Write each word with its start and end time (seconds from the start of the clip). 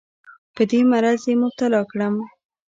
په 0.55 0.61
دې 0.69 0.79
مرض 0.91 1.21
یې 1.29 1.35
مبتلا 1.41 1.81
کړم. 1.91 2.15